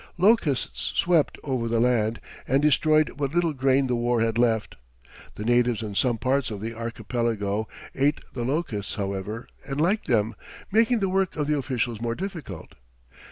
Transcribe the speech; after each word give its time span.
Locusts 0.17 0.93
swept 0.99 1.37
over 1.43 1.67
the 1.67 1.79
land 1.79 2.19
and 2.47 2.59
destroyed 2.59 3.09
what 3.19 3.35
little 3.35 3.53
grain 3.53 3.85
the 3.85 3.95
war 3.95 4.21
had 4.21 4.39
left. 4.39 4.73
The 5.35 5.45
natives 5.45 5.83
in 5.83 5.93
some 5.93 6.17
parts 6.17 6.49
of 6.49 6.59
the 6.59 6.73
archipelago 6.73 7.67
ate 7.93 8.19
the 8.33 8.43
locusts, 8.43 8.95
however, 8.95 9.47
and 9.63 9.79
liked 9.79 10.07
them, 10.07 10.33
making 10.71 11.01
the 11.01 11.09
work 11.09 11.35
of 11.35 11.45
the 11.45 11.55
officials 11.55 12.01
more 12.01 12.15
difficult. 12.15 12.73